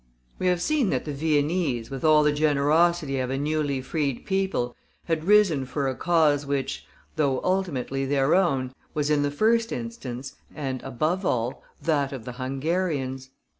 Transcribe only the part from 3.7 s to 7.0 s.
freed people, had risen for a cause which,